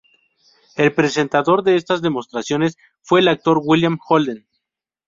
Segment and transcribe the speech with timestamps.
[0.77, 4.47] El presentador de estas demostraciones fue el actor William Holden.